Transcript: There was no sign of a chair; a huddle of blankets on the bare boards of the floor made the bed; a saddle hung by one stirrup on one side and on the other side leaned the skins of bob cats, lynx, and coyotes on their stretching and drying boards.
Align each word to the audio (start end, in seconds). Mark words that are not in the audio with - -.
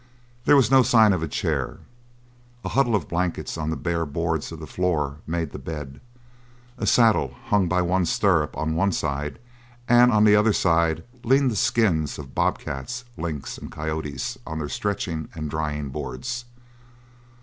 There 0.45 0.55
was 0.55 0.71
no 0.71 0.81
sign 0.81 1.13
of 1.13 1.21
a 1.21 1.27
chair; 1.27 1.77
a 2.65 2.69
huddle 2.69 2.95
of 2.95 3.07
blankets 3.07 3.55
on 3.55 3.69
the 3.69 3.75
bare 3.75 4.03
boards 4.03 4.51
of 4.51 4.59
the 4.59 4.65
floor 4.65 5.17
made 5.27 5.51
the 5.51 5.59
bed; 5.59 6.01
a 6.79 6.87
saddle 6.87 7.35
hung 7.49 7.67
by 7.67 7.83
one 7.83 8.07
stirrup 8.07 8.57
on 8.57 8.73
one 8.73 8.93
side 8.93 9.37
and 9.87 10.11
on 10.11 10.23
the 10.23 10.35
other 10.35 10.53
side 10.53 11.03
leaned 11.23 11.51
the 11.51 11.55
skins 11.55 12.17
of 12.17 12.33
bob 12.33 12.57
cats, 12.57 13.03
lynx, 13.15 13.59
and 13.59 13.71
coyotes 13.71 14.39
on 14.47 14.57
their 14.57 14.69
stretching 14.69 15.29
and 15.35 15.51
drying 15.51 15.89
boards. 15.89 16.45